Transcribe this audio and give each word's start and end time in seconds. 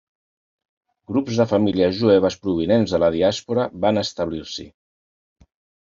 Grups 1.11 1.41
de 1.41 1.47
famílies 1.51 1.95
jueves 2.01 2.39
provinents 2.47 2.97
de 2.97 3.03
la 3.07 3.13
diàspora 3.19 3.71
van 3.87 4.07
establir-s'hi. 4.07 4.71